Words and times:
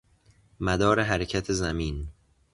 مدار 0.59 0.99
حرکت 0.99 1.51
زمین 1.53 2.07